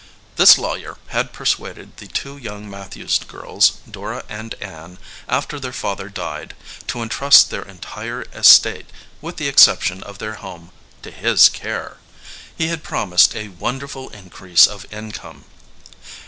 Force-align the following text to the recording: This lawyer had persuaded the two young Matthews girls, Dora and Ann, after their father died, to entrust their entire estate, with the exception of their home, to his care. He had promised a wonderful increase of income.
This 0.35 0.57
lawyer 0.57 0.97
had 1.09 1.31
persuaded 1.31 1.97
the 1.97 2.07
two 2.07 2.35
young 2.35 2.67
Matthews 2.67 3.19
girls, 3.19 3.73
Dora 3.87 4.23
and 4.27 4.55
Ann, 4.55 4.97
after 5.29 5.59
their 5.59 5.71
father 5.71 6.09
died, 6.09 6.55
to 6.87 7.03
entrust 7.03 7.51
their 7.51 7.61
entire 7.61 8.23
estate, 8.33 8.89
with 9.21 9.37
the 9.37 9.47
exception 9.47 10.01
of 10.01 10.17
their 10.17 10.33
home, 10.41 10.71
to 11.03 11.11
his 11.11 11.49
care. 11.49 11.97
He 12.57 12.69
had 12.69 12.81
promised 12.81 13.35
a 13.35 13.49
wonderful 13.49 14.09
increase 14.09 14.65
of 14.65 14.91
income. 14.91 15.43